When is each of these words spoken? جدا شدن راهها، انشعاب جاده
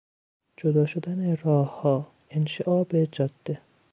جدا 0.57 0.85
شدن 0.85 1.35
راهها، 1.35 2.11
انشعاب 2.31 2.87
جاده 3.11 3.61